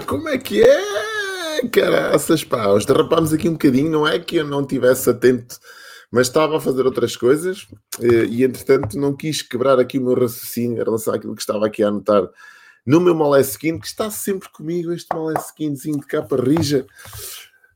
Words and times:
Como 0.00 0.28
é 0.28 0.38
que 0.38 0.62
é? 0.62 1.68
Caraças, 1.68 2.42
pá! 2.44 2.68
Os 2.68 2.86
derrapámos 2.86 3.32
aqui 3.32 3.48
um 3.48 3.52
bocadinho, 3.52 3.90
não 3.90 4.08
é 4.08 4.18
que 4.18 4.36
eu 4.36 4.46
não 4.46 4.62
estivesse 4.62 5.10
atento, 5.10 5.58
mas 6.10 6.26
estava 6.26 6.56
a 6.56 6.60
fazer 6.60 6.86
outras 6.86 7.16
coisas 7.16 7.68
e, 8.00 8.42
entretanto, 8.42 8.98
não 8.98 9.14
quis 9.14 9.42
quebrar 9.42 9.78
aqui 9.78 9.98
o 9.98 10.02
meu 10.02 10.14
raciocínio 10.14 10.80
em 10.80 10.84
relação 10.84 11.14
àquilo 11.14 11.34
que 11.34 11.42
estava 11.42 11.66
aqui 11.66 11.82
a 11.82 11.88
anotar 11.88 12.28
no 12.86 13.00
meu 13.00 13.14
Moleskine, 13.14 13.78
que 13.78 13.86
está 13.86 14.10
sempre 14.10 14.48
comigo, 14.48 14.92
este 14.92 15.14
Moleskinezinho 15.14 16.00
de 16.00 16.06
capa 16.06 16.36
rija. 16.36 16.86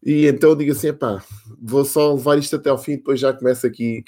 E 0.02 0.26
então 0.26 0.56
digo 0.56 0.72
assim, 0.72 0.92
pá, 0.92 1.22
vou 1.60 1.84
só 1.84 2.14
levar 2.14 2.38
isto 2.38 2.56
até 2.56 2.70
ao 2.70 2.78
fim, 2.78 2.96
depois 2.96 3.20
já 3.20 3.32
começa 3.32 3.66
aqui 3.66 4.04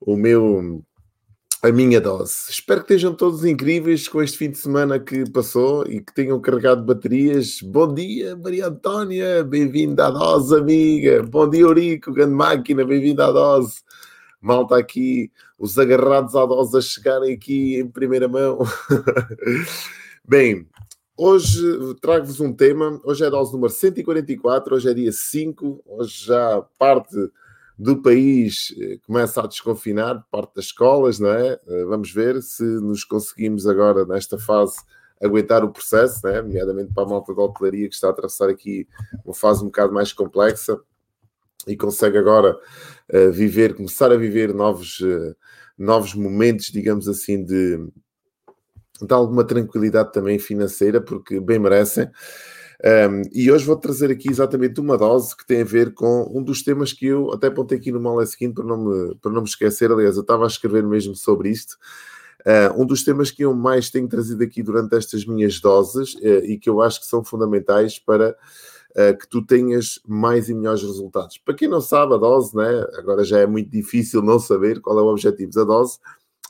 o 0.00 0.16
meu 0.16 0.82
a 1.62 1.70
minha 1.70 2.00
dose. 2.00 2.50
Espero 2.50 2.80
que 2.80 2.94
estejam 2.94 3.14
todos 3.14 3.44
incríveis 3.44 4.08
com 4.08 4.22
este 4.22 4.38
fim 4.38 4.50
de 4.50 4.56
semana 4.56 4.98
que 4.98 5.28
passou 5.30 5.86
e 5.86 6.00
que 6.00 6.14
tenham 6.14 6.40
carregado 6.40 6.82
baterias. 6.82 7.60
Bom 7.60 7.92
dia, 7.92 8.34
Maria 8.34 8.68
Antónia, 8.68 9.44
bem-vinda 9.44 10.06
à 10.06 10.10
dose, 10.10 10.56
amiga. 10.56 11.22
Bom 11.22 11.48
dia, 11.48 11.60
Eurico, 11.60 12.12
grande 12.12 12.32
máquina, 12.32 12.82
bem-vinda 12.82 13.26
à 13.26 13.32
dose. 13.32 13.82
Malta 14.40 14.78
aqui, 14.78 15.30
os 15.58 15.78
agarrados 15.78 16.34
à 16.34 16.46
dose 16.46 16.78
a 16.78 16.80
chegarem 16.80 17.34
aqui 17.34 17.78
em 17.78 17.86
primeira 17.86 18.26
mão. 18.26 18.60
Bem, 20.26 20.66
hoje 21.14 21.60
trago-vos 22.00 22.40
um 22.40 22.54
tema. 22.54 22.98
Hoje 23.04 23.22
é 23.22 23.26
a 23.26 23.30
dose 23.30 23.52
número 23.52 23.70
144, 23.70 24.76
hoje 24.76 24.88
é 24.88 24.94
dia 24.94 25.12
5, 25.12 25.82
hoje 25.84 26.24
já 26.24 26.62
parte 26.78 27.14
do 27.80 28.02
país 28.02 28.74
eh, 28.78 28.98
começa 29.06 29.40
a 29.40 29.46
desconfinar, 29.46 30.22
parte 30.30 30.54
das 30.56 30.66
escolas, 30.66 31.18
não 31.18 31.30
é? 31.30 31.58
Eh, 31.66 31.84
vamos 31.86 32.12
ver 32.12 32.42
se 32.42 32.62
nos 32.62 33.04
conseguimos 33.04 33.66
agora, 33.66 34.04
nesta 34.04 34.38
fase, 34.38 34.76
aguentar 35.18 35.64
o 35.64 35.72
processo, 35.72 36.26
né? 36.26 36.42
nomeadamente 36.42 36.92
para 36.92 37.04
a 37.04 37.08
malta 37.08 37.34
da 37.34 37.40
hotelaria 37.40 37.88
que 37.88 37.94
está 37.94 38.08
a 38.08 38.10
atravessar 38.10 38.50
aqui 38.50 38.86
uma 39.24 39.32
fase 39.32 39.62
um 39.62 39.66
bocado 39.66 39.94
mais 39.94 40.12
complexa 40.12 40.78
e 41.66 41.74
consegue 41.74 42.18
agora 42.18 42.54
uh, 43.12 43.32
viver, 43.32 43.74
começar 43.74 44.12
a 44.12 44.16
viver 44.16 44.52
novos, 44.54 44.98
novos 45.76 46.14
momentos, 46.14 46.66
digamos 46.66 47.06
assim, 47.06 47.44
de, 47.44 47.78
de 49.02 49.14
alguma 49.14 49.44
tranquilidade 49.44 50.12
também 50.12 50.38
financeira, 50.38 51.02
porque 51.02 51.38
bem 51.40 51.58
merecem. 51.58 52.10
Um, 52.82 53.22
e 53.32 53.52
hoje 53.52 53.66
vou 53.66 53.76
trazer 53.76 54.10
aqui 54.10 54.30
exatamente 54.30 54.80
uma 54.80 54.96
dose 54.96 55.36
que 55.36 55.46
tem 55.46 55.60
a 55.60 55.64
ver 55.64 55.92
com 55.92 56.30
um 56.34 56.42
dos 56.42 56.62
temas 56.62 56.94
que 56.94 57.06
eu 57.06 57.30
até 57.30 57.48
apontei 57.48 57.76
aqui 57.76 57.92
no 57.92 58.00
Moleskine 58.00 58.54
para 58.54 58.64
não 58.64 58.84
me, 58.84 59.14
para 59.16 59.30
não 59.30 59.42
me 59.42 59.48
esquecer. 59.48 59.92
Aliás, 59.92 60.16
eu 60.16 60.22
estava 60.22 60.44
a 60.44 60.46
escrever 60.46 60.82
mesmo 60.82 61.14
sobre 61.14 61.50
isto. 61.50 61.76
Uh, 62.40 62.80
um 62.82 62.86
dos 62.86 63.04
temas 63.04 63.30
que 63.30 63.44
eu 63.44 63.54
mais 63.54 63.90
tenho 63.90 64.08
trazido 64.08 64.42
aqui 64.42 64.62
durante 64.62 64.96
estas 64.96 65.26
minhas 65.26 65.60
doses 65.60 66.14
uh, 66.14 66.44
e 66.44 66.58
que 66.58 66.70
eu 66.70 66.80
acho 66.80 67.00
que 67.00 67.06
são 67.06 67.22
fundamentais 67.22 67.98
para 67.98 68.30
uh, 68.30 69.18
que 69.18 69.28
tu 69.28 69.44
tenhas 69.44 70.00
mais 70.08 70.48
e 70.48 70.54
melhores 70.54 70.82
resultados. 70.82 71.36
Para 71.36 71.52
quem 71.52 71.68
não 71.68 71.82
sabe, 71.82 72.14
a 72.14 72.16
dose, 72.16 72.56
né, 72.56 72.86
agora 72.96 73.24
já 73.24 73.40
é 73.40 73.46
muito 73.46 73.70
difícil 73.70 74.22
não 74.22 74.38
saber 74.38 74.80
qual 74.80 74.98
é 74.98 75.02
o 75.02 75.08
objetivo 75.08 75.52
da 75.52 75.64
dose, 75.64 75.98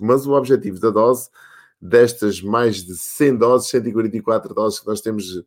mas 0.01 0.25
o 0.29 0.33
objetivo 0.33 0.79
da 0.79 0.91
dose 0.91 1.29
destas 1.81 2.43
mais 2.43 2.85
de 2.85 2.97
100 2.97 3.37
doses, 3.37 3.69
144 3.71 4.55
doses 4.55 4.81
que 4.81 4.87
nós 4.87 5.01
temos 5.01 5.37
uh, 5.37 5.45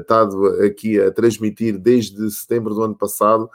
estado 0.00 0.46
aqui 0.64 1.00
a 1.00 1.10
transmitir 1.10 1.78
desde 1.78 2.30
setembro 2.30 2.74
do 2.74 2.82
ano 2.82 2.94
passado, 2.94 3.48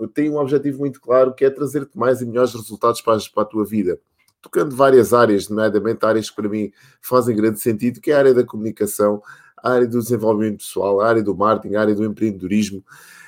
uh, 0.00 0.08
tem 0.08 0.28
um 0.30 0.38
objetivo 0.38 0.80
muito 0.80 1.00
claro 1.00 1.32
que 1.32 1.44
é 1.44 1.50
trazer-te 1.50 1.96
mais 1.96 2.20
e 2.20 2.26
melhores 2.26 2.52
resultados 2.52 3.00
para, 3.00 3.18
para 3.32 3.42
a 3.42 3.46
tua 3.46 3.64
vida. 3.64 3.98
Tocando 4.42 4.74
várias 4.74 5.12
áreas, 5.12 5.48
nomeadamente 5.48 6.04
áreas 6.04 6.30
que 6.30 6.36
para 6.36 6.48
mim 6.48 6.72
fazem 7.00 7.36
grande 7.36 7.60
sentido, 7.60 8.00
que 8.00 8.10
é 8.10 8.14
a 8.14 8.18
área 8.18 8.34
da 8.34 8.44
comunicação, 8.44 9.22
a 9.62 9.72
área 9.72 9.86
do 9.86 9.98
desenvolvimento 9.98 10.58
pessoal, 10.58 11.00
a 11.00 11.08
área 11.08 11.22
do 11.22 11.36
marketing, 11.36 11.74
a 11.74 11.80
área 11.82 11.94
do 11.94 12.04
empreendedorismo, 12.04 12.82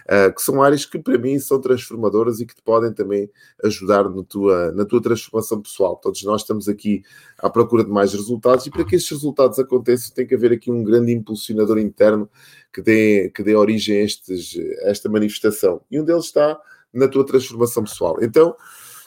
uh, 0.05 0.35
que 0.35 0.43
são 0.43 0.63
áreas 0.63 0.85
que 0.85 0.99
para 0.99 1.19
mim 1.19 1.39
são 1.39 1.61
transformadoras 1.61 2.41
e 2.41 2.47
que 2.47 2.55
te 2.55 2.63
podem 2.63 2.93
também 2.93 3.31
ajudar 3.65 4.09
no 4.09 4.23
tua, 4.23 4.73
na 4.73 4.85
tua 4.85 5.01
transformação 5.01 5.61
pessoal. 5.61 5.97
Todos 5.97 6.23
nós 6.23 6.43
estamos 6.43 6.69
aqui 6.69 7.03
à 7.39 7.49
procura 7.51 7.85
de 7.85 7.91
mais 7.91 8.13
resultados 8.13 8.67
e 8.67 8.71
para 8.71 8.85
que 8.85 8.97
estes 8.97 9.11
resultados 9.11 9.59
aconteçam 9.59 10.15
tem 10.15 10.27
que 10.27 10.35
haver 10.35 10.53
aqui 10.53 10.71
um 10.71 10.83
grande 10.83 11.13
impulsionador 11.13 11.79
interno 11.79 12.29
que 12.73 12.81
dê, 12.81 13.31
que 13.35 13.43
dê 13.43 13.55
origem 13.55 14.01
a, 14.01 14.05
estes, 14.05 14.57
a 14.85 14.91
esta 14.91 15.09
manifestação. 15.09 15.81
E 15.91 16.01
um 16.01 16.05
deles 16.05 16.27
está 16.27 16.59
na 16.93 17.09
tua 17.09 17.25
transformação 17.25 17.85
pessoal. 17.85 18.17
Então, 18.21 18.55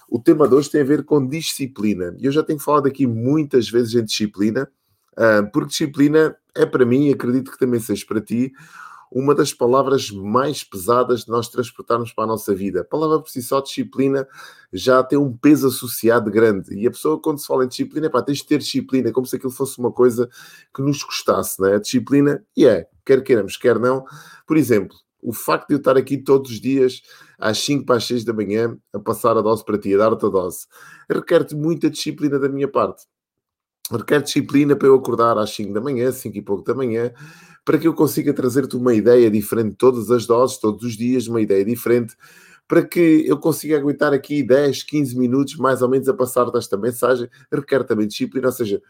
o 0.09 0.19
tema 0.19 0.47
de 0.47 0.55
hoje 0.55 0.69
tem 0.69 0.81
a 0.81 0.85
ver 0.85 1.03
com 1.03 1.25
disciplina. 1.25 2.15
E 2.19 2.25
eu 2.25 2.31
já 2.31 2.43
tenho 2.43 2.59
falado 2.59 2.87
aqui 2.87 3.07
muitas 3.07 3.69
vezes 3.69 3.95
em 3.95 4.03
disciplina, 4.03 4.69
ah, 5.17 5.43
porque 5.51 5.69
disciplina 5.69 6.35
é 6.55 6.65
para 6.65 6.85
mim, 6.85 7.07
e 7.07 7.13
acredito 7.13 7.51
que 7.51 7.59
também 7.59 7.79
seja 7.79 8.05
para 8.07 8.21
ti, 8.21 8.51
uma 9.15 9.33
das 9.33 9.53
palavras 9.53 10.11
mais 10.11 10.61
pesadas 10.61 11.23
de 11.23 11.29
nós 11.29 11.47
transportarmos 11.47 12.11
para 12.11 12.25
a 12.25 12.27
nossa 12.27 12.53
vida. 12.53 12.81
A 12.81 12.83
palavra 12.83 13.21
por 13.21 13.29
si 13.29 13.41
só, 13.41 13.61
disciplina, 13.61 14.27
já 14.73 15.01
tem 15.01 15.17
um 15.17 15.31
peso 15.31 15.67
associado 15.69 16.29
grande. 16.29 16.75
E 16.75 16.85
a 16.85 16.91
pessoa, 16.91 17.17
quando 17.17 17.39
se 17.39 17.47
fala 17.47 17.63
em 17.63 17.69
disciplina, 17.69 18.09
pá, 18.09 18.21
tens 18.21 18.39
de 18.39 18.45
ter 18.45 18.57
disciplina, 18.57 19.13
como 19.13 19.25
se 19.25 19.37
aquilo 19.37 19.53
fosse 19.53 19.79
uma 19.79 19.89
coisa 19.89 20.29
que 20.75 20.81
nos 20.81 21.01
custasse, 21.01 21.61
não 21.61 21.69
é? 21.69 21.75
A 21.75 21.79
disciplina, 21.79 22.45
e 22.57 22.65
é, 22.65 22.89
quer 23.05 23.23
queiramos, 23.23 23.55
quer 23.55 23.79
não. 23.79 24.03
Por 24.45 24.57
exemplo, 24.57 24.97
o 25.21 25.31
facto 25.31 25.69
de 25.69 25.75
eu 25.75 25.77
estar 25.77 25.95
aqui 25.95 26.17
todos 26.17 26.51
os 26.51 26.59
dias 26.59 27.01
às 27.39 27.57
5 27.59 27.85
para 27.85 27.95
as 27.95 28.03
6 28.03 28.25
da 28.25 28.33
manhã 28.33 28.77
a 28.91 28.99
passar 28.99 29.37
a 29.37 29.41
dose 29.41 29.63
para 29.63 29.77
ti, 29.77 29.95
a 29.95 29.97
dar-te 29.97 30.25
a 30.25 30.29
dose, 30.29 30.67
requer-te 31.09 31.55
muita 31.55 31.89
disciplina 31.89 32.37
da 32.37 32.49
minha 32.49 32.67
parte 32.67 33.05
requer 33.91 34.21
disciplina 34.21 34.75
para 34.75 34.87
eu 34.87 34.95
acordar 34.95 35.37
às 35.37 35.51
5 35.51 35.73
da 35.73 35.81
manhã, 35.81 36.11
5 36.11 36.37
e 36.37 36.41
pouco 36.41 36.63
da 36.63 36.73
manhã, 36.73 37.11
para 37.65 37.79
que 37.79 37.87
eu 37.87 37.93
consiga 37.95 38.31
trazer-te 38.31 38.77
uma 38.77 38.93
ideia 38.93 39.29
diferente 39.29 39.75
todas 39.75 40.11
as 40.11 40.27
doses, 40.27 40.59
todos 40.59 40.83
os 40.83 40.95
dias, 40.95 41.27
uma 41.27 41.41
ideia 41.41 41.65
diferente, 41.65 42.15
para 42.67 42.85
que 42.85 43.23
eu 43.27 43.37
consiga 43.37 43.77
aguentar 43.77 44.13
aqui 44.13 44.43
10, 44.43 44.83
15 44.83 45.17
minutos 45.17 45.55
mais 45.55 45.81
ou 45.81 45.89
menos 45.89 46.07
a 46.07 46.13
passar 46.13 46.49
desta 46.51 46.77
mensagem, 46.77 47.27
requer 47.51 47.83
também 47.83 48.07
disciplina, 48.07 48.47
ou 48.47 48.53
seja, 48.53 48.81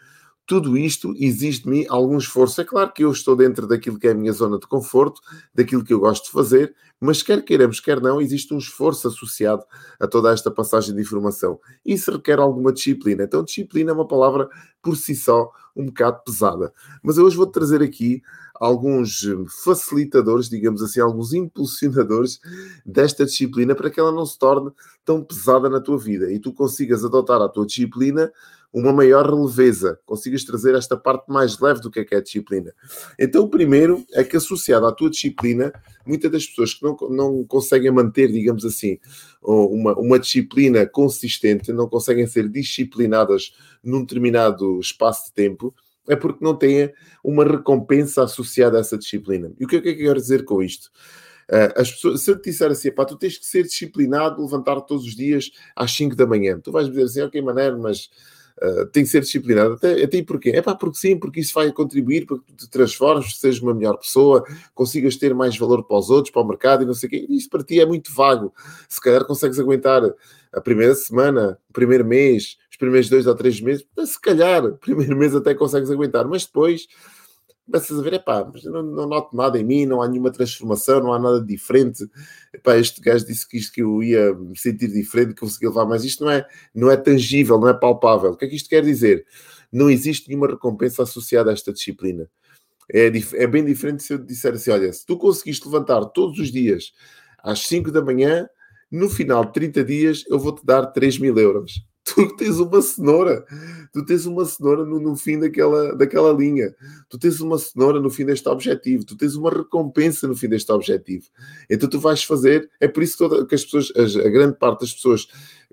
tudo 0.45 0.77
isto 0.77 1.13
exige 1.17 1.63
de 1.63 1.69
mim 1.69 1.85
algum 1.89 2.17
esforço. 2.17 2.61
É 2.61 2.63
claro 2.63 2.91
que 2.93 3.03
eu 3.03 3.11
estou 3.11 3.35
dentro 3.35 3.65
daquilo 3.65 3.97
que 3.97 4.07
é 4.07 4.11
a 4.11 4.15
minha 4.15 4.31
zona 4.31 4.59
de 4.59 4.67
conforto, 4.67 5.19
daquilo 5.53 5.83
que 5.83 5.93
eu 5.93 5.99
gosto 5.99 6.25
de 6.25 6.31
fazer, 6.31 6.75
mas 6.99 7.23
quer 7.23 7.43
queiramos, 7.43 7.79
quer 7.79 7.99
não, 7.99 8.21
existe 8.21 8.53
um 8.53 8.57
esforço 8.57 9.07
associado 9.07 9.63
a 9.99 10.07
toda 10.07 10.31
esta 10.31 10.51
passagem 10.51 10.93
de 10.93 11.01
informação. 11.01 11.59
Isso 11.83 12.11
requer 12.11 12.39
alguma 12.39 12.71
disciplina. 12.71 13.23
Então, 13.23 13.43
disciplina 13.43 13.91
é 13.91 13.93
uma 13.93 14.07
palavra 14.07 14.47
por 14.81 14.95
si 14.95 15.15
só 15.15 15.49
um 15.75 15.85
bocado 15.85 16.21
pesada. 16.25 16.73
Mas 17.03 17.17
eu 17.17 17.25
hoje 17.25 17.37
vou 17.37 17.47
trazer 17.47 17.81
aqui 17.81 18.21
alguns 18.55 19.27
facilitadores, 19.63 20.49
digamos 20.49 20.81
assim, 20.81 20.99
alguns 20.99 21.33
impulsionadores 21.33 22.39
desta 22.85 23.25
disciplina 23.25 23.75
para 23.75 23.89
que 23.89 23.99
ela 23.99 24.11
não 24.11 24.25
se 24.25 24.39
torne 24.39 24.71
tão 25.03 25.21
pesada 25.21 25.69
na 25.69 25.81
tua 25.81 25.97
vida 25.97 26.31
e 26.31 26.39
tu 26.39 26.53
consigas 26.53 27.03
adotar 27.03 27.41
a 27.41 27.49
tua 27.49 27.65
disciplina 27.65 28.31
uma 28.75 28.91
maior 28.91 29.33
leveza, 29.33 29.97
consigas 30.05 30.43
trazer 30.43 30.75
esta 30.75 30.97
parte 30.97 31.31
mais 31.31 31.57
leve 31.59 31.79
do 31.79 31.89
que 31.89 32.01
é, 32.01 32.03
que 32.03 32.13
é 32.13 32.17
a 32.17 32.21
disciplina. 32.21 32.73
Então, 33.17 33.45
o 33.45 33.49
primeiro 33.49 34.05
é 34.11 34.21
que, 34.21 34.35
associado 34.35 34.85
à 34.85 34.91
tua 34.91 35.09
disciplina, 35.09 35.71
muitas 36.05 36.29
das 36.29 36.45
pessoas 36.45 36.73
que 36.73 36.83
não, 36.83 36.97
não 37.09 37.45
conseguem 37.45 37.89
manter, 37.89 38.29
digamos 38.29 38.65
assim, 38.65 38.99
uma, 39.41 39.97
uma 39.97 40.19
disciplina 40.19 40.85
consistente, 40.85 41.71
não 41.71 41.87
conseguem 41.87 42.27
ser 42.27 42.49
disciplinadas 42.49 43.55
num 43.81 44.01
determinado 44.01 44.77
espaço 44.81 45.27
de 45.27 45.33
tempo, 45.33 45.64
é 46.07 46.15
porque 46.15 46.43
não 46.43 46.55
têm 46.55 46.93
uma 47.23 47.43
recompensa 47.43 48.23
associada 48.23 48.77
a 48.77 48.81
essa 48.81 48.97
disciplina. 48.97 49.51
E 49.59 49.65
o 49.65 49.67
que 49.67 49.77
é 49.77 49.81
que 49.81 49.89
eu 49.89 49.97
quero 49.97 50.19
dizer 50.19 50.45
com 50.45 50.61
isto? 50.61 50.91
Uh, 51.49 51.79
as 51.79 51.91
pessoas, 51.91 52.21
se 52.21 52.31
eu 52.31 52.39
te 52.39 52.49
disser 52.49 52.71
assim, 52.71 52.91
pá, 52.91 53.05
tu 53.05 53.17
tens 53.17 53.37
que 53.37 53.45
ser 53.45 53.63
disciplinado, 53.63 54.41
levantar 54.41 54.81
todos 54.81 55.05
os 55.05 55.15
dias 55.15 55.51
às 55.75 55.91
5 55.95 56.15
da 56.15 56.25
manhã, 56.25 56.59
tu 56.59 56.71
vais 56.71 56.87
dizer 56.87 57.03
assim, 57.03 57.21
ok, 57.21 57.41
maneiro, 57.41 57.79
mas 57.79 58.09
Uh, 58.61 58.85
tem 58.85 59.03
que 59.03 59.09
ser 59.09 59.19
disciplinado. 59.19 59.73
Até, 59.73 60.01
até 60.01 60.23
porquê? 60.23 60.51
É 60.51 60.61
pá, 60.61 60.73
porque 60.73 60.97
sim, 60.97 61.19
porque 61.19 61.41
isso 61.41 61.53
vai 61.53 61.69
contribuir 61.73 62.25
para 62.25 62.37
que 62.37 62.53
tu 62.53 62.55
te 62.55 62.69
transformes, 62.69 63.37
sejas 63.37 63.61
uma 63.61 63.73
melhor 63.73 63.97
pessoa, 63.97 64.45
consigas 64.73 65.17
ter 65.17 65.33
mais 65.35 65.57
valor 65.57 65.83
para 65.83 65.97
os 65.97 66.09
outros, 66.09 66.31
para 66.31 66.41
o 66.41 66.47
mercado 66.47 66.83
e 66.83 66.85
não 66.85 66.93
sei 66.93 67.07
o 67.07 67.09
quê. 67.09 67.25
Isso 67.29 67.49
para 67.49 67.63
ti 67.63 67.81
é 67.81 67.85
muito 67.85 68.13
vago. 68.13 68.53
Se 68.87 69.01
calhar 69.01 69.25
consegues 69.25 69.59
aguentar 69.59 70.01
a 70.53 70.61
primeira 70.61 70.95
semana, 70.95 71.59
o 71.69 71.73
primeiro 71.73 72.05
mês, 72.05 72.57
os 72.75 72.77
primeiros 72.77 73.09
dois 73.09 73.25
ou 73.25 73.33
três 73.33 73.61
meses, 73.61 73.85
se 74.05 74.19
calhar, 74.19 74.73
primeiro 74.79 75.15
mês 75.15 75.33
até 75.33 75.55
consegues 75.55 75.89
aguentar, 75.89 76.27
mas 76.27 76.45
depois 76.45 76.87
começas 77.65 77.97
a 77.97 78.01
ver, 78.03 78.13
epá, 78.13 78.47
mas 78.53 78.63
não, 78.65 78.83
não 78.83 79.07
noto 79.07 79.35
nada 79.35 79.57
em 79.57 79.63
mim, 79.63 79.85
não 79.85 80.01
há 80.01 80.07
nenhuma 80.07 80.29
transformação, 80.29 81.01
não 81.01 81.13
há 81.13 81.17
nada 81.17 81.41
diferente. 81.41 82.05
Epá, 82.53 82.77
este 82.77 83.01
gajo 83.01 83.25
disse 83.25 83.47
que 83.47 83.57
isto 83.57 83.73
que 83.73 83.81
eu 83.81 84.03
ia 84.03 84.33
me 84.35 84.55
sentir 84.55 84.87
diferente, 84.87 85.33
que 85.33 85.43
eu 85.43 85.47
conseguia 85.47 85.69
levar, 85.69 85.85
mas 85.85 86.03
isto 86.03 86.23
não 86.23 86.31
é, 86.31 86.45
não 86.75 86.91
é 86.91 86.97
tangível, 86.97 87.57
não 87.59 87.69
é 87.69 87.73
palpável. 87.73 88.31
O 88.31 88.37
que 88.37 88.45
é 88.45 88.47
que 88.47 88.55
isto 88.55 88.69
quer 88.69 88.83
dizer? 88.83 89.25
Não 89.71 89.89
existe 89.89 90.27
nenhuma 90.27 90.47
recompensa 90.47 91.01
associada 91.01 91.49
a 91.49 91.53
esta 91.53 91.73
disciplina. 91.73 92.29
É, 92.91 93.07
é 93.07 93.47
bem 93.47 93.65
diferente 93.65 94.03
se 94.03 94.13
eu 94.13 94.19
disser 94.19 94.53
assim: 94.53 94.69
olha, 94.69 94.93
se 94.93 95.03
tu 95.03 95.17
conseguiste 95.17 95.65
levantar 95.65 96.05
todos 96.05 96.37
os 96.37 96.51
dias 96.51 96.91
às 97.39 97.61
5 97.61 97.91
da 97.91 98.01
manhã, 98.01 98.47
no 98.91 99.09
final 99.09 99.43
de 99.43 99.53
30 99.53 99.83
dias 99.83 100.23
eu 100.27 100.37
vou-te 100.37 100.63
dar 100.63 100.85
3 100.87 101.17
mil 101.17 101.35
euros. 101.39 101.83
Tu 102.15 102.35
tens 102.37 102.59
uma 102.59 102.81
cenoura, 102.83 103.43
tu 103.91 104.05
tens 104.05 104.27
uma 104.27 104.45
cenoura 104.45 104.85
no, 104.85 104.99
no, 104.99 105.15
fim 105.15 105.39
daquela, 105.39 105.95
daquela 105.95 106.31
linha, 106.31 106.73
tu 107.09 107.17
tens 107.17 107.39
uma 107.39 107.57
cenoura 107.57 107.99
no 107.99 108.11
fim 108.11 108.23
deste 108.23 108.47
objetivo, 108.47 109.03
tu 109.03 109.17
tens 109.17 109.35
uma 109.35 109.49
recompensa 109.49 110.27
no 110.27 110.35
fim 110.35 110.47
deste 110.47 110.71
objetivo. 110.71 111.25
Então 111.67 111.89
tu 111.89 111.99
vais 111.99 112.23
fazer, 112.23 112.69
é 112.79 112.87
por 112.87 113.01
isso 113.01 113.13
que, 113.13 113.17
toda, 113.17 113.45
que 113.47 113.55
as 113.55 113.65
pessoas, 113.65 113.91
a, 113.95 114.27
a 114.27 114.29
grande 114.29 114.55
parte 114.55 114.81
das 114.81 114.93
pessoas 114.93 115.27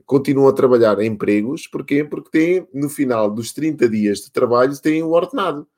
continuam 0.06 0.49
a 0.49 0.55
trabalhar 0.55 0.99
em 1.00 1.08
empregos, 1.08 1.67
porquê? 1.67 2.02
Porque 2.02 2.31
têm, 2.31 2.67
no 2.73 2.88
final 2.88 3.31
dos 3.31 3.52
30 3.52 3.87
dias 3.90 4.20
de 4.20 4.32
trabalho, 4.32 4.81
têm 4.81 5.02
o 5.02 5.11
ordenado. 5.11 5.69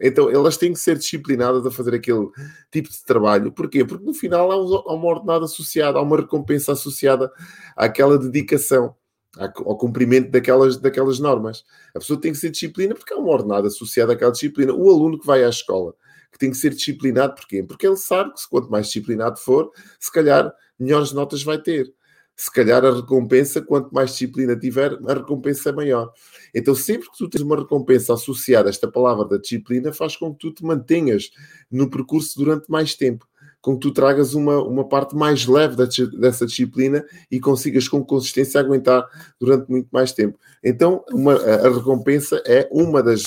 Então 0.00 0.30
elas 0.30 0.56
têm 0.56 0.72
que 0.72 0.78
ser 0.78 0.96
disciplinadas 0.96 1.64
a 1.66 1.70
fazer 1.70 1.94
aquele 1.94 2.28
tipo 2.70 2.88
de 2.88 3.04
trabalho. 3.04 3.52
Porquê? 3.52 3.84
Porque 3.84 4.04
no 4.04 4.14
final 4.14 4.50
há 4.50 4.94
uma 4.94 5.06
ordenada 5.06 5.44
associada, 5.44 5.98
há 5.98 6.02
uma 6.02 6.16
recompensa 6.16 6.72
associada 6.72 7.30
àquela 7.76 8.18
dedicação, 8.18 8.94
ao 9.38 9.76
cumprimento 9.76 10.30
daquelas, 10.30 10.76
daquelas 10.76 11.18
normas. 11.18 11.64
A 11.94 11.98
pessoa 11.98 12.20
tem 12.20 12.32
que 12.32 12.38
ser 12.38 12.50
disciplinada 12.50 12.98
porque 12.98 13.14
há 13.14 13.16
uma 13.16 13.30
ordenada 13.30 13.68
associada 13.68 14.12
àquela 14.12 14.32
disciplina. 14.32 14.72
O 14.72 14.90
aluno 14.90 15.18
que 15.18 15.26
vai 15.26 15.44
à 15.44 15.48
escola, 15.48 15.94
que 16.32 16.38
tem 16.38 16.50
que 16.50 16.56
ser 16.56 16.70
disciplinado, 16.70 17.34
porquê? 17.34 17.62
Porque 17.62 17.86
ele 17.86 17.96
sabe 17.96 18.32
que 18.34 18.40
quanto 18.48 18.70
mais 18.70 18.86
disciplinado 18.86 19.38
for, 19.38 19.70
se 19.98 20.10
calhar 20.10 20.52
melhores 20.78 21.12
notas 21.12 21.42
vai 21.42 21.58
ter 21.58 21.92
se 22.40 22.50
calhar 22.50 22.82
a 22.86 22.90
recompensa, 22.90 23.60
quanto 23.60 23.92
mais 23.92 24.12
disciplina 24.12 24.56
tiver, 24.56 24.98
a 25.06 25.12
recompensa 25.12 25.68
é 25.68 25.72
maior. 25.72 26.10
Então, 26.54 26.74
sempre 26.74 27.10
que 27.10 27.18
tu 27.18 27.28
tens 27.28 27.42
uma 27.42 27.54
recompensa 27.54 28.14
associada 28.14 28.66
a 28.66 28.70
esta 28.70 28.90
palavra 28.90 29.26
da 29.26 29.36
disciplina, 29.36 29.92
faz 29.92 30.16
com 30.16 30.32
que 30.32 30.38
tu 30.38 30.50
te 30.50 30.64
mantenhas 30.64 31.30
no 31.70 31.90
percurso 31.90 32.38
durante 32.38 32.70
mais 32.70 32.94
tempo, 32.94 33.28
com 33.60 33.74
que 33.74 33.80
tu 33.80 33.92
tragas 33.92 34.34
uma, 34.34 34.62
uma 34.62 34.88
parte 34.88 35.14
mais 35.14 35.46
leve 35.46 35.76
dessa 35.76 36.46
disciplina 36.46 37.04
e 37.30 37.38
consigas 37.38 37.88
com 37.88 38.04
consistência 38.04 38.60
aguentar 38.60 39.06
durante 39.38 39.68
muito 39.68 39.88
mais 39.92 40.12
tempo. 40.12 40.38
Então, 40.64 41.04
uma, 41.10 41.34
a 41.34 41.68
recompensa 41.68 42.42
é 42.46 42.68
uma 42.72 43.02
das, 43.02 43.24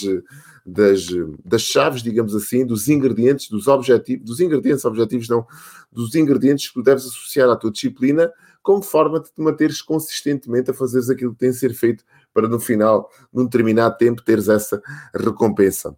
das, 0.65 1.05
das 1.45 1.61
chaves, 1.61 2.01
digamos 2.01 2.35
assim, 2.35 2.65
dos 2.65 2.87
ingredientes, 2.87 3.47
dos 3.47 3.67
objetivos, 3.67 4.25
dos 4.25 4.39
ingredientes 4.39 4.83
objetivos, 4.85 5.29
não, 5.29 5.45
dos 5.91 6.15
ingredientes 6.15 6.67
que 6.67 6.73
tu 6.73 6.83
deves 6.83 7.05
associar 7.05 7.49
à 7.49 7.55
tua 7.55 7.71
disciplina 7.71 8.31
como 8.63 8.81
forma 8.81 9.19
de 9.19 9.29
te 9.29 9.41
manteres 9.41 9.81
consistentemente 9.81 10.71
a 10.71 10.73
fazeres 10.73 11.09
aquilo 11.09 11.33
que 11.33 11.39
tem 11.39 11.51
de 11.51 11.57
ser 11.57 11.73
feito 11.73 12.05
para 12.33 12.47
no 12.47 12.59
final, 12.59 13.09
num 13.31 13.43
determinado 13.43 13.97
tempo, 13.97 14.23
teres 14.23 14.47
essa 14.47 14.81
recompensa. 15.13 15.95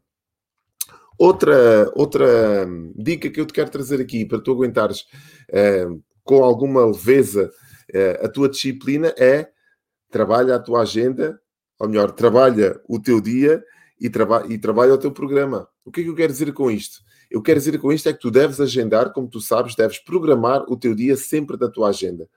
Outra, 1.17 1.91
outra 1.95 2.67
dica 2.95 3.29
que 3.29 3.39
eu 3.39 3.45
te 3.45 3.53
quero 3.53 3.69
trazer 3.69 4.01
aqui 4.01 4.25
para 4.25 4.39
tu 4.39 4.51
aguentares 4.51 5.01
uh, 5.49 6.03
com 6.23 6.43
alguma 6.43 6.85
leveza 6.85 7.51
uh, 7.93 8.25
a 8.25 8.29
tua 8.29 8.49
disciplina 8.49 9.13
é 9.17 9.49
trabalha 10.09 10.55
a 10.55 10.59
tua 10.59 10.81
agenda, 10.81 11.39
ou 11.79 11.87
melhor, 11.87 12.11
trabalha 12.11 12.79
o 12.87 12.99
teu 12.99 13.19
dia 13.21 13.63
e, 13.99 14.09
traba 14.09 14.45
e 14.49 14.57
trabalha 14.57 14.93
o 14.93 14.97
teu 14.97 15.11
programa. 15.11 15.67
O 15.83 15.91
que 15.91 16.01
é 16.01 16.03
que 16.03 16.09
eu 16.09 16.15
quero 16.15 16.31
dizer 16.31 16.53
com 16.53 16.69
isto? 16.69 17.01
Eu 17.29 17.41
quero 17.41 17.59
dizer 17.59 17.77
com 17.79 17.91
isto 17.91 18.07
é 18.07 18.13
que 18.13 18.19
tu 18.19 18.31
deves 18.31 18.61
agendar, 18.61 19.11
como 19.11 19.27
tu 19.27 19.41
sabes, 19.41 19.75
deves 19.75 19.99
programar 19.99 20.63
o 20.69 20.77
teu 20.77 20.95
dia 20.95 21.17
sempre 21.17 21.57
da 21.57 21.69
tua 21.69 21.89
agenda. 21.89 22.29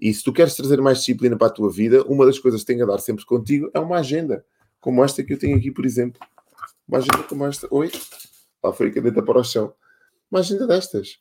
E 0.00 0.12
se 0.12 0.22
tu 0.22 0.32
queres 0.32 0.54
trazer 0.54 0.80
mais 0.80 0.98
disciplina 0.98 1.36
para 1.36 1.46
a 1.46 1.50
tua 1.50 1.70
vida, 1.70 2.02
uma 2.04 2.26
das 2.26 2.38
coisas 2.38 2.60
que 2.60 2.66
tem 2.66 2.82
a 2.82 2.86
dar 2.86 2.98
sempre 2.98 3.24
contigo 3.24 3.70
é 3.72 3.78
uma 3.78 3.98
agenda, 3.98 4.44
como 4.80 5.04
esta 5.04 5.22
que 5.22 5.32
eu 5.32 5.38
tenho 5.38 5.56
aqui, 5.56 5.70
por 5.70 5.86
exemplo. 5.86 6.20
Uma 6.92 6.98
agenda 6.98 7.22
como 7.22 7.46
esta. 7.46 7.66
Oi? 7.70 7.90
Lá 8.62 8.70
foi 8.70 8.88
a 8.88 8.92
caneta 8.92 9.22
para 9.22 9.40
o 9.40 9.42
chão. 9.42 9.72
Uma 10.30 10.40
agenda 10.40 10.66
destas. 10.66 11.16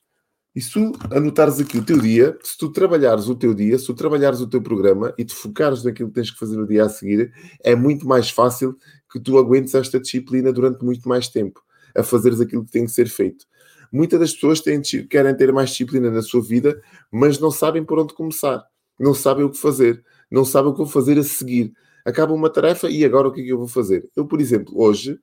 E 0.53 0.59
se 0.59 0.73
tu 0.73 0.91
anotares 1.09 1.62
aqui 1.62 1.77
o 1.77 1.85
teu 1.85 1.97
dia, 1.97 2.38
se 2.44 2.57
tu 2.57 2.73
trabalhares 2.73 3.29
o 3.29 3.35
teu 3.35 3.53
dia, 3.53 3.79
se 3.79 3.85
tu 3.85 3.94
trabalhares 3.94 4.41
o 4.41 4.47
teu 4.50 4.62
programa 4.62 5.13
e 5.18 5.23
te 5.23 5.33
focares 5.33 5.81
naquilo 5.85 6.09
que 6.09 6.15
tens 6.15 6.29
que 6.29 6.38
fazer 6.38 6.57
no 6.57 6.68
dia 6.68 6.83
a 6.83 6.89
seguir, 6.89 7.31
é 7.63 7.73
muito 7.73 8.06
mais 8.06 8.29
fácil 8.29 8.75
que 9.09 9.18
tu 9.18 9.38
aguentes 9.38 9.73
esta 9.73 9.97
disciplina 9.97 10.51
durante 10.51 10.83
muito 10.83 11.07
mais 11.07 11.29
tempo 11.29 11.62
a 11.95 12.03
fazeres 12.03 12.41
aquilo 12.41 12.65
que 12.65 12.71
tem 12.71 12.83
que 12.83 12.91
ser 12.91 13.07
feito. 13.07 13.45
Muitas 13.94 14.19
das 14.19 14.33
pessoas 14.33 14.59
têm, 14.59 14.81
querem 15.09 15.33
ter 15.38 15.53
mais 15.53 15.69
disciplina 15.69 16.12
na 16.12 16.21
sua 16.21 16.41
vida, 16.41 16.81
mas 17.09 17.39
não 17.39 17.50
sabem 17.50 17.81
por 17.81 17.97
onde 17.97 18.13
começar, 18.13 18.62
não 19.00 19.13
sabem 19.13 19.45
o 19.45 19.50
que 19.50 19.57
fazer, 19.57 20.03
não 20.29 20.44
sabem 20.44 20.71
o 20.71 20.73
que 20.73 20.79
vou 20.79 20.88
fazer 20.88 21.18
a 21.18 21.23
seguir. 21.23 21.71
Acaba 22.03 22.33
uma 22.33 22.50
tarefa 22.50 22.89
e 22.89 23.06
agora 23.06 23.29
o 23.29 23.31
que 23.31 23.39
é 23.39 23.44
que 23.45 23.53
eu 23.53 23.57
vou 23.57 23.69
fazer? 23.69 24.09
Eu, 24.18 24.25
por 24.25 24.41
exemplo, 24.41 24.73
hoje 24.75 25.18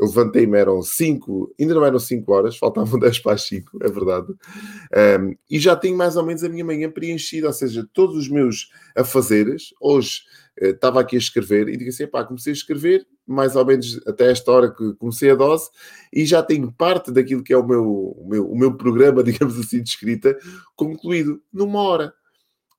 levantei-me, 0.00 0.58
eram 0.58 0.82
5, 0.82 1.54
ainda 1.60 1.74
não 1.74 1.84
eram 1.84 1.98
5 1.98 2.32
horas, 2.32 2.56
faltavam 2.56 2.98
10 3.00 3.18
para 3.20 3.34
as 3.34 3.42
5, 3.42 3.78
é 3.82 3.88
verdade. 3.88 4.32
Um, 5.20 5.36
e 5.50 5.58
já 5.58 5.76
tenho 5.76 5.96
mais 5.96 6.16
ou 6.16 6.24
menos 6.24 6.42
a 6.42 6.48
minha 6.48 6.64
manhã 6.64 6.90
preenchida, 6.90 7.46
ou 7.46 7.52
seja, 7.52 7.86
todos 7.92 8.16
os 8.16 8.28
meus 8.28 8.70
afazeres. 8.96 9.74
Hoje 9.80 10.22
uh, 10.60 10.66
estava 10.66 11.00
aqui 11.00 11.16
a 11.16 11.18
escrever 11.18 11.68
e 11.68 11.76
digo 11.76 11.90
assim: 11.90 12.06
pá, 12.06 12.24
comecei 12.24 12.52
a 12.52 12.56
escrever, 12.56 13.06
mais 13.26 13.54
ou 13.56 13.64
menos 13.64 14.00
até 14.06 14.30
esta 14.30 14.50
hora 14.50 14.74
que 14.74 14.94
comecei 14.94 15.30
a 15.30 15.34
dose, 15.34 15.68
e 16.12 16.24
já 16.24 16.42
tenho 16.42 16.72
parte 16.72 17.12
daquilo 17.12 17.42
que 17.42 17.52
é 17.52 17.56
o 17.56 17.66
meu, 17.66 17.84
o 17.84 18.26
meu, 18.28 18.50
o 18.50 18.58
meu 18.58 18.76
programa, 18.76 19.22
digamos 19.24 19.58
assim, 19.58 19.82
de 19.82 19.90
escrita, 19.90 20.36
concluído 20.74 21.42
numa 21.52 21.80
hora 21.80 22.14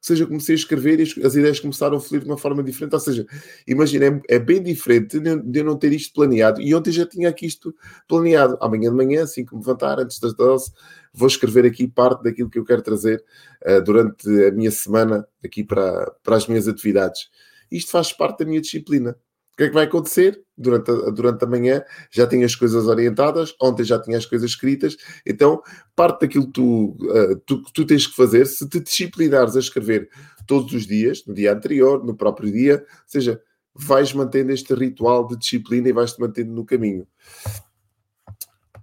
seja, 0.01 0.25
comecei 0.25 0.55
a 0.55 0.57
escrever 0.57 0.99
e 0.99 1.03
as 1.03 1.35
ideias 1.35 1.59
começaram 1.59 1.97
a 1.97 1.99
fluir 1.99 2.23
de 2.23 2.27
uma 2.27 2.37
forma 2.37 2.63
diferente. 2.63 2.93
Ou 2.93 2.99
seja, 2.99 3.25
imagina, 3.67 4.21
é, 4.29 4.35
é 4.35 4.39
bem 4.39 4.61
diferente 4.61 5.19
de 5.19 5.59
eu 5.59 5.63
não 5.63 5.77
ter 5.77 5.93
isto 5.93 6.13
planeado. 6.13 6.59
E 6.61 6.73
ontem 6.73 6.91
já 6.91 7.05
tinha 7.05 7.29
aqui 7.29 7.45
isto 7.45 7.73
planeado. 8.07 8.57
Amanhã 8.59 8.89
de 8.89 8.95
manhã, 8.95 9.23
assim 9.23 9.45
que 9.45 9.53
me 9.53 9.59
levantar, 9.59 9.99
antes 9.99 10.19
das 10.19 10.33
12, 10.33 10.71
vou 11.13 11.27
escrever 11.27 11.65
aqui 11.65 11.87
parte 11.87 12.23
daquilo 12.23 12.49
que 12.49 12.57
eu 12.57 12.65
quero 12.65 12.81
trazer 12.81 13.23
uh, 13.65 13.81
durante 13.83 14.27
a 14.45 14.51
minha 14.51 14.71
semana 14.71 15.27
aqui 15.43 15.63
para, 15.63 16.11
para 16.23 16.35
as 16.35 16.47
minhas 16.47 16.67
atividades. 16.67 17.29
Isto 17.71 17.91
faz 17.91 18.11
parte 18.11 18.39
da 18.39 18.45
minha 18.45 18.59
disciplina. 18.59 19.15
O 19.53 19.57
que 19.57 19.63
é 19.63 19.67
que 19.67 19.73
vai 19.73 19.85
acontecer? 19.85 20.41
Durante 20.57 20.91
a, 20.91 21.09
durante 21.09 21.43
a 21.43 21.47
manhã 21.47 21.83
já 22.11 22.25
tenho 22.27 22.45
as 22.45 22.55
coisas 22.55 22.85
orientadas, 22.87 23.53
ontem 23.61 23.83
já 23.83 23.99
tinha 23.99 24.17
as 24.17 24.25
coisas 24.25 24.51
escritas, 24.51 24.95
então 25.25 25.61
parte 25.95 26.21
daquilo 26.21 26.45
que 26.45 26.53
tu, 26.53 26.97
uh, 27.01 27.35
tu, 27.45 27.63
tu 27.73 27.85
tens 27.85 28.05
que 28.05 28.15
fazer, 28.15 28.45
se 28.45 28.67
te 28.69 28.79
disciplinares 28.79 29.55
a 29.55 29.59
escrever 29.59 30.09
todos 30.47 30.71
os 30.73 30.85
dias, 30.85 31.23
no 31.25 31.33
dia 31.33 31.53
anterior, 31.53 32.03
no 32.03 32.15
próprio 32.15 32.51
dia, 32.51 32.75
ou 32.77 33.03
seja, 33.07 33.41
vais 33.73 34.13
mantendo 34.13 34.51
este 34.51 34.73
ritual 34.73 35.27
de 35.27 35.37
disciplina 35.37 35.89
e 35.89 35.93
vais-te 35.93 36.19
mantendo 36.19 36.51
no 36.51 36.65
caminho. 36.65 37.07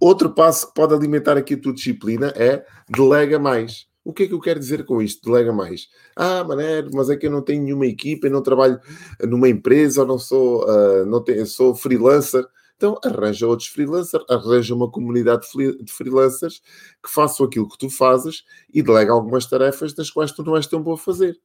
Outro 0.00 0.30
passo 0.30 0.68
que 0.68 0.74
pode 0.74 0.94
alimentar 0.94 1.36
aqui 1.36 1.54
a 1.54 1.60
tua 1.60 1.74
disciplina 1.74 2.32
é 2.36 2.64
delega 2.88 3.38
mais. 3.38 3.87
O 4.08 4.12
que 4.14 4.22
é 4.22 4.26
que 4.26 4.32
eu 4.32 4.40
quero 4.40 4.58
dizer 4.58 4.86
com 4.86 5.02
isto? 5.02 5.22
Delega 5.22 5.52
mais. 5.52 5.86
Ah, 6.16 6.42
mané, 6.42 6.82
mas 6.94 7.10
é 7.10 7.16
que 7.18 7.26
eu 7.26 7.30
não 7.30 7.42
tenho 7.42 7.62
nenhuma 7.62 7.84
equipa, 7.84 8.26
eu 8.26 8.30
não 8.30 8.40
trabalho 8.40 8.80
numa 9.22 9.50
empresa, 9.50 10.00
ou 10.00 10.06
não 10.06 10.18
sou, 10.18 10.64
uh, 10.64 11.04
não 11.04 11.22
tenho, 11.22 11.44
sou 11.46 11.74
freelancer. 11.74 12.42
Então 12.74 12.98
arranja 13.04 13.46
outros 13.46 13.68
freelancers, 13.68 14.24
arranja 14.30 14.74
uma 14.74 14.90
comunidade 14.90 15.46
de 15.82 15.92
freelancers 15.92 16.62
que 17.04 17.12
façam 17.12 17.44
aquilo 17.44 17.68
que 17.68 17.76
tu 17.76 17.90
fazes 17.90 18.44
e 18.72 18.82
delega 18.82 19.12
algumas 19.12 19.44
tarefas 19.44 19.92
das 19.92 20.10
quais 20.10 20.32
tu 20.32 20.42
não 20.42 20.56
és 20.56 20.66
tão 20.66 20.82
bom 20.82 20.94
a 20.94 20.98
fazer. 20.98 21.38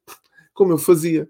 Como 0.54 0.72
eu 0.72 0.78
fazia. 0.78 1.28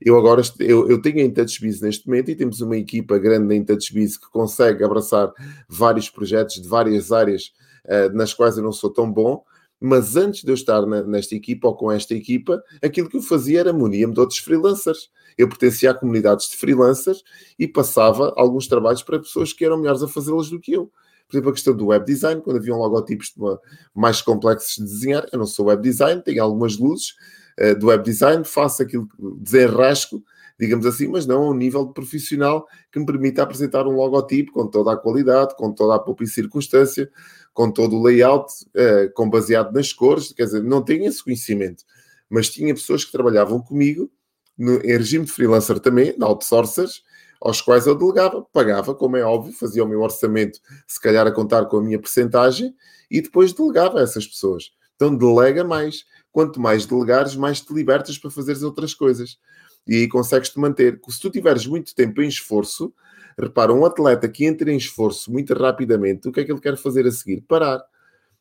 Eu 0.00 0.18
agora 0.18 0.42
eu, 0.58 0.90
eu 0.90 1.00
tenho 1.00 1.18
a 1.18 1.22
InTouchBiz 1.22 1.80
neste 1.80 2.08
momento 2.08 2.32
e 2.32 2.34
temos 2.34 2.60
uma 2.60 2.76
equipa 2.76 3.20
grande 3.20 3.46
na 3.46 3.54
InTouchBiz 3.54 4.16
que 4.16 4.28
consegue 4.32 4.82
abraçar 4.82 5.32
vários 5.68 6.10
projetos 6.10 6.60
de 6.60 6.66
várias 6.66 7.12
áreas 7.12 7.52
uh, 7.84 8.12
nas 8.16 8.34
quais 8.34 8.56
eu 8.56 8.64
não 8.64 8.72
sou 8.72 8.90
tão 8.90 9.08
bom 9.08 9.44
mas 9.82 10.16
antes 10.16 10.42
de 10.42 10.50
eu 10.50 10.54
estar 10.54 10.86
na, 10.86 11.02
nesta 11.02 11.34
equipa 11.34 11.68
ou 11.68 11.74
com 11.74 11.90
esta 11.90 12.14
equipa, 12.14 12.62
aquilo 12.82 13.08
que 13.08 13.16
eu 13.16 13.22
fazia 13.22 13.60
era 13.60 13.72
munir-me 13.72 14.14
de 14.14 14.20
outros 14.20 14.38
freelancers. 14.38 15.10
Eu 15.36 15.48
pertencia 15.48 15.90
a 15.90 15.94
comunidades 15.94 16.48
de 16.48 16.56
freelancers 16.56 17.22
e 17.58 17.66
passava 17.66 18.32
alguns 18.36 18.68
trabalhos 18.68 19.02
para 19.02 19.18
pessoas 19.18 19.52
que 19.52 19.64
eram 19.64 19.78
melhores 19.78 20.02
a 20.02 20.08
fazê-los 20.08 20.50
do 20.50 20.60
que 20.60 20.72
eu. 20.72 20.90
Por 21.26 21.36
exemplo, 21.36 21.50
a 21.50 21.54
questão 21.54 21.74
do 21.74 21.86
web 21.86 22.04
design, 22.04 22.40
quando 22.42 22.58
haviam 22.58 22.78
logotipos 22.78 23.32
uma, 23.36 23.58
mais 23.94 24.20
complexos 24.20 24.76
de 24.76 24.84
desenhar, 24.84 25.26
eu 25.32 25.38
não 25.38 25.46
sou 25.46 25.66
web 25.66 25.82
design, 25.82 26.22
tenho 26.22 26.42
algumas 26.42 26.76
luzes 26.76 27.14
uh, 27.58 27.78
do 27.78 27.86
web 27.86 28.04
design, 28.04 28.44
faço 28.44 28.82
aquilo 28.82 29.08
desenrasco, 29.38 30.22
digamos 30.62 30.86
assim, 30.86 31.08
mas 31.08 31.26
não 31.26 31.42
a 31.42 31.50
um 31.50 31.54
nível 31.54 31.88
profissional 31.88 32.68
que 32.92 33.00
me 33.00 33.04
permita 33.04 33.42
apresentar 33.42 33.84
um 33.84 33.96
logotipo 33.96 34.52
com 34.52 34.68
toda 34.68 34.92
a 34.92 34.96
qualidade, 34.96 35.56
com 35.56 35.72
toda 35.72 35.96
a 35.96 35.98
poupa 35.98 36.24
circunstância, 36.24 37.10
com 37.52 37.68
todo 37.68 37.96
o 37.96 38.02
layout, 38.02 38.46
uh, 38.68 39.12
com 39.12 39.28
baseado 39.28 39.72
nas 39.72 39.92
cores, 39.92 40.32
quer 40.32 40.44
dizer, 40.44 40.62
não 40.62 40.80
tenho 40.80 41.04
esse 41.04 41.22
conhecimento, 41.22 41.82
mas 42.30 42.48
tinha 42.48 42.72
pessoas 42.72 43.04
que 43.04 43.10
trabalhavam 43.10 43.60
comigo 43.60 44.08
no, 44.56 44.76
em 44.76 44.96
regime 44.96 45.24
de 45.24 45.32
freelancer 45.32 45.80
também, 45.80 46.16
de 46.16 46.22
outsourcers, 46.22 47.02
aos 47.40 47.60
quais 47.60 47.88
eu 47.88 47.96
delegava, 47.96 48.46
pagava, 48.52 48.94
como 48.94 49.16
é 49.16 49.24
óbvio, 49.24 49.52
fazia 49.52 49.82
o 49.82 49.88
meu 49.88 50.00
orçamento, 50.00 50.60
se 50.86 51.00
calhar 51.00 51.26
a 51.26 51.32
contar 51.32 51.66
com 51.66 51.78
a 51.78 51.82
minha 51.82 51.98
percentagem, 51.98 52.72
e 53.10 53.20
depois 53.20 53.52
delegava 53.52 53.98
a 53.98 54.02
essas 54.02 54.28
pessoas. 54.28 54.70
Então 54.94 55.16
delega 55.16 55.64
mais. 55.64 56.04
Quanto 56.30 56.60
mais 56.60 56.86
delegares, 56.86 57.34
mais 57.34 57.60
te 57.60 57.74
libertas 57.74 58.16
para 58.16 58.30
fazeres 58.30 58.62
outras 58.62 58.94
coisas. 58.94 59.38
E 59.86 60.06
consegues-te 60.08 60.58
manter. 60.58 61.00
Se 61.08 61.20
tu 61.20 61.30
tiveres 61.30 61.66
muito 61.66 61.94
tempo 61.94 62.22
em 62.22 62.28
esforço, 62.28 62.94
Repara, 63.38 63.72
um 63.72 63.84
atleta 63.84 64.28
que 64.28 64.44
entra 64.44 64.70
em 64.70 64.76
esforço 64.76 65.32
muito 65.32 65.54
rapidamente, 65.54 66.28
o 66.28 66.32
que 66.32 66.40
é 66.40 66.44
que 66.44 66.52
ele 66.52 66.60
quer 66.60 66.76
fazer 66.76 67.06
a 67.06 67.10
seguir? 67.10 67.42
Parar. 67.42 67.82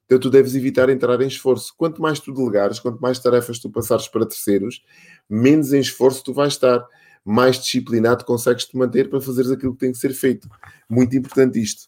Então 0.06 0.20
tu 0.20 0.30
deves 0.30 0.56
evitar 0.56 0.90
entrar 0.90 1.22
em 1.22 1.28
esforço. 1.28 1.74
Quanto 1.78 2.02
mais 2.02 2.20
tu 2.20 2.34
delegares, 2.34 2.80
quanto 2.80 3.00
mais 3.00 3.18
tarefas 3.18 3.60
tu 3.60 3.70
passares 3.70 4.08
para 4.08 4.26
terceiros, 4.26 4.84
menos 5.30 5.72
em 5.72 5.80
esforço 5.80 6.24
tu 6.24 6.34
vais 6.34 6.54
estar. 6.54 6.86
mais 7.24 7.58
disciplinado 7.58 8.26
consegues 8.26 8.66
te 8.66 8.76
manter 8.76 9.10
para 9.10 9.22
fazeres 9.22 9.52
aquilo 9.52 9.74
que 9.74 9.80
tem 9.80 9.92
que 9.92 9.98
ser 9.98 10.12
feito. 10.14 10.50
Muito 10.90 11.16
importante 11.16 11.62
isto. 11.62 11.88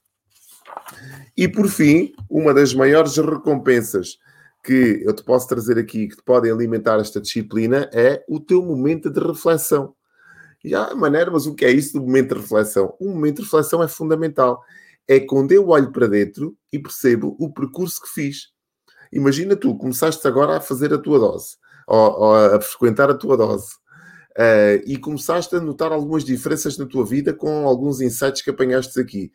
E 1.35 1.47
por 1.47 1.67
fim, 1.67 2.13
uma 2.29 2.53
das 2.53 2.73
maiores 2.73 3.17
recompensas 3.17 4.19
que 4.63 5.03
eu 5.05 5.13
te 5.13 5.23
posso 5.23 5.47
trazer 5.47 5.77
aqui, 5.77 6.07
que 6.07 6.15
te 6.15 6.23
podem 6.23 6.51
alimentar 6.51 6.99
esta 6.99 7.19
disciplina, 7.19 7.89
é 7.93 8.23
o 8.27 8.39
teu 8.39 8.63
momento 8.63 9.09
de 9.09 9.19
reflexão. 9.19 9.93
Já, 10.63 10.95
maneira, 10.95 11.29
mas 11.29 11.45
o 11.45 11.53
que 11.53 11.65
é 11.65 11.71
isso 11.71 11.93
do 11.93 12.05
momento 12.05 12.33
de 12.33 12.41
reflexão? 12.41 12.95
O 12.99 13.09
momento 13.09 13.37
de 13.37 13.43
reflexão 13.43 13.83
é 13.83 13.87
fundamental. 13.87 14.61
É 15.05 15.19
quando 15.19 15.51
eu 15.51 15.67
olho 15.67 15.91
para 15.91 16.07
dentro 16.07 16.55
e 16.71 16.79
percebo 16.79 17.35
o 17.37 17.51
percurso 17.51 18.01
que 18.01 18.07
fiz. 18.07 18.53
Imagina 19.11 19.55
tu, 19.57 19.75
começaste 19.75 20.25
agora 20.25 20.57
a 20.57 20.61
fazer 20.61 20.93
a 20.93 20.97
tua 20.97 21.19
dose, 21.19 21.57
ou, 21.85 22.19
ou 22.21 22.35
a 22.35 22.61
frequentar 22.61 23.11
a 23.11 23.13
tua 23.13 23.35
dose, 23.35 23.75
uh, 24.31 24.81
e 24.85 24.97
começaste 24.97 25.53
a 25.55 25.59
notar 25.59 25.91
algumas 25.91 26.23
diferenças 26.23 26.77
na 26.77 26.85
tua 26.85 27.05
vida 27.05 27.33
com 27.33 27.67
alguns 27.67 27.99
insights 27.99 28.41
que 28.41 28.49
apanhaste 28.49 28.97
aqui. 28.99 29.31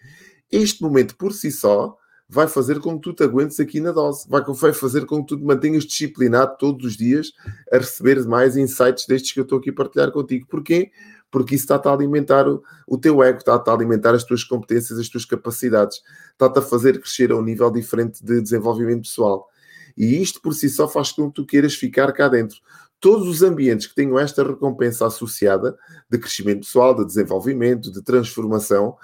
Este 0.51 0.83
momento 0.83 1.15
por 1.17 1.35
si 1.35 1.53
só 1.53 1.97
vai 2.29 2.47
fazer 2.47 2.79
com 2.81 2.97
que 2.97 3.03
tu 3.03 3.15
te 3.15 3.23
aguentes 3.23 3.59
aqui 3.59 3.81
na 3.81 3.91
dose, 3.91 4.29
vai, 4.29 4.73
fazer 4.75 5.07
com 5.07 5.23
que 5.23 5.29
tu 5.29 5.39
te 5.39 5.45
mantenhas 5.45 5.85
disciplinado 5.85 6.57
todos 6.59 6.85
os 6.85 6.97
dias 6.97 7.33
a 7.73 7.79
receber 7.79 8.23
mais 8.27 8.57
insights 8.57 9.07
destes 9.07 9.33
que 9.33 9.41
eu 9.41 9.45
estou 9.45 9.59
aqui 9.59 9.71
a 9.71 9.73
partilhar 9.73 10.13
contigo. 10.13 10.47
Porquê? 10.47 10.91
Porque 11.31 11.55
isso 11.55 11.65
está-te 11.65 11.89
a 11.89 11.93
alimentar 11.93 12.47
o, 12.47 12.63
o 12.87 12.99
teu 12.99 13.23
ego, 13.23 13.39
está-te 13.39 13.71
a 13.71 13.73
alimentar 13.73 14.15
as 14.15 14.25
tuas 14.25 14.45
competências, 14.45 14.99
as 14.99 15.09
tuas 15.09 15.25
capacidades, 15.25 16.03
está-te 16.33 16.59
a 16.59 16.63
fazer 16.63 17.01
crescer 17.01 17.33
a 17.33 17.37
um 17.37 17.43
nível 17.43 17.71
diferente 17.71 18.23
de 18.23 18.43
desenvolvimento 18.43 19.03
pessoal. 19.03 19.49
E 19.97 20.21
isto 20.21 20.41
por 20.43 20.55
si 20.55 20.69
só 20.69 20.87
faz 20.87 21.11
com 21.11 21.29
que 21.29 21.35
tu 21.35 21.47
queiras 21.47 21.75
ficar 21.75 22.13
cá 22.13 22.29
dentro. 22.29 22.59
Todos 23.01 23.29
os 23.29 23.43
ambientes 23.43 23.87
que 23.87 23.95
tenham 23.95 24.19
esta 24.19 24.43
recompensa 24.43 25.07
associada 25.07 25.77
de 26.11 26.19
crescimento 26.19 26.61
pessoal, 26.61 26.95
de 26.95 27.07
desenvolvimento, 27.07 27.91
de 27.91 28.03
transformação, 28.03 28.97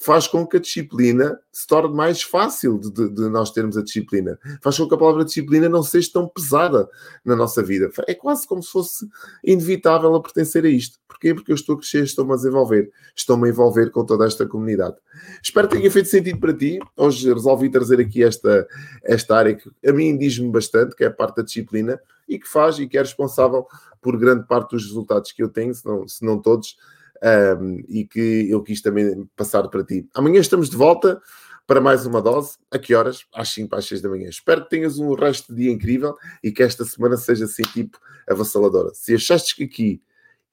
faz 0.00 0.26
com 0.26 0.46
que 0.46 0.56
a 0.56 0.60
disciplina 0.60 1.38
se 1.52 1.66
torne 1.66 1.94
mais 1.94 2.22
fácil 2.22 2.78
de, 2.78 2.90
de, 2.90 3.10
de, 3.10 3.28
nós 3.28 3.50
termos 3.50 3.76
a 3.76 3.82
disciplina. 3.82 4.38
Faz 4.62 4.78
com 4.78 4.88
que 4.88 4.94
a 4.94 4.98
palavra 4.98 5.26
disciplina 5.26 5.68
não 5.68 5.82
seja 5.82 6.08
tão 6.14 6.26
pesada 6.26 6.88
na 7.22 7.36
nossa 7.36 7.62
vida. 7.62 7.90
É 8.06 8.14
quase 8.14 8.48
como 8.48 8.62
se 8.62 8.70
fosse 8.70 9.06
inevitável 9.44 10.14
a 10.14 10.22
pertencer 10.22 10.64
a 10.64 10.70
isto. 10.70 10.98
Porquê? 11.06 11.34
Porque 11.34 11.52
eu 11.52 11.54
estou 11.54 11.74
a 11.74 11.78
crescer, 11.78 12.02
estou-me 12.02 12.32
a 12.32 12.36
desenvolver, 12.36 12.90
estou-me 13.14 13.46
a 13.46 13.50
envolver 13.50 13.90
com 13.90 14.02
toda 14.06 14.24
esta 14.26 14.46
comunidade. 14.46 14.96
Espero 15.42 15.68
que 15.68 15.76
tenha 15.76 15.90
feito 15.90 16.08
sentido 16.08 16.40
para 16.40 16.54
ti. 16.54 16.78
Hoje 16.96 17.30
resolvi 17.30 17.68
trazer 17.68 18.00
aqui 18.00 18.24
esta, 18.24 18.66
esta 19.04 19.36
área 19.36 19.54
que 19.54 19.70
a 19.86 19.92
mim 19.92 20.16
diz-me 20.16 20.50
bastante, 20.50 20.96
que 20.96 21.04
é 21.04 21.08
a 21.08 21.12
parte 21.12 21.36
da 21.36 21.42
disciplina, 21.42 22.00
e 22.26 22.38
que 22.38 22.48
faz 22.48 22.78
e 22.78 22.86
que 22.86 22.96
é 22.96 23.02
responsável 23.02 23.66
por 24.00 24.16
grande 24.16 24.46
parte 24.46 24.70
dos 24.70 24.86
resultados 24.86 25.30
que 25.30 25.42
eu 25.42 25.48
tenho, 25.50 25.74
se 25.74 25.84
não, 25.84 26.08
se 26.08 26.24
não 26.24 26.40
todos 26.40 26.78
um, 27.22 27.82
e 27.88 28.06
que 28.06 28.48
eu 28.50 28.62
quis 28.62 28.80
também 28.80 29.28
passar 29.36 29.68
para 29.68 29.84
ti. 29.84 30.08
Amanhã 30.14 30.40
estamos 30.40 30.70
de 30.70 30.76
volta 30.76 31.20
para 31.66 31.80
mais 31.80 32.06
uma 32.06 32.20
dose. 32.20 32.58
A 32.70 32.78
que 32.78 32.94
horas? 32.94 33.24
Às 33.34 33.50
5 33.50 33.74
às 33.76 33.84
6 33.86 34.00
da 34.00 34.08
manhã. 34.08 34.28
Espero 34.28 34.64
que 34.64 34.70
tenhas 34.70 34.98
um 34.98 35.14
resto 35.14 35.54
de 35.54 35.62
dia 35.62 35.72
incrível 35.72 36.16
e 36.42 36.50
que 36.50 36.62
esta 36.62 36.84
semana 36.84 37.16
seja 37.16 37.44
assim, 37.44 37.62
tipo, 37.62 37.98
avassaladora. 38.28 38.90
Se 38.94 39.14
achaste 39.14 39.54
que 39.54 39.64
aqui 39.64 40.02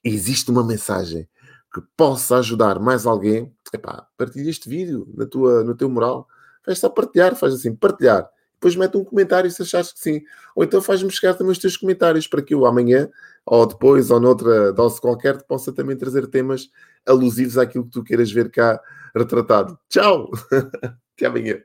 existe 0.03 0.51
uma 0.51 0.63
mensagem 0.63 1.27
que 1.73 1.81
possa 1.95 2.37
ajudar 2.37 2.79
mais 2.79 3.05
alguém, 3.05 3.53
epá, 3.73 4.07
partilha 4.17 4.49
este 4.49 4.69
vídeo 4.69 5.11
na 5.15 5.25
tua, 5.25 5.63
no 5.63 5.75
teu 5.75 5.89
moral. 5.89 6.27
Faz 6.63 6.79
só 6.79 6.89
partilhar, 6.89 7.35
faz 7.35 7.53
assim, 7.53 7.75
partilhar 7.75 8.29
depois 8.59 8.75
mete 8.75 8.97
um 8.97 9.03
comentário 9.03 9.49
se 9.49 9.61
achares 9.61 9.93
que 9.93 9.99
sim. 9.99 10.21
Ou 10.55 10.63
então 10.63 10.81
faz-me 10.81 11.11
chegar 11.11 11.35
também 11.35 11.51
os 11.51 11.59
teus 11.59 11.77
comentários 11.77 12.27
para 12.27 12.41
que 12.41 12.53
eu 12.53 12.65
amanhã, 12.65 13.07
ou 13.45 13.65
depois, 13.65 14.09
ou 14.09 14.19
noutra 14.19 14.73
dose 14.73 14.99
qualquer, 14.99 15.37
te 15.37 15.45
possa 15.45 15.71
também 15.71 15.95
trazer 15.95 16.27
temas 16.27 16.69
alusivos 17.07 17.57
àquilo 17.57 17.85
que 17.85 17.91
tu 17.91 18.03
queiras 18.03 18.31
ver 18.31 18.49
cá 18.49 18.81
retratado. 19.15 19.77
Tchau! 19.87 20.29
Até 21.15 21.27
amanhã. 21.27 21.61